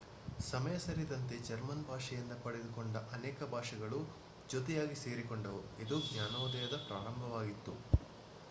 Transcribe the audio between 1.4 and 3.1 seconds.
German ಭಾಷೆಯಿಂದ ಪಡೆದುಕೊಂಡ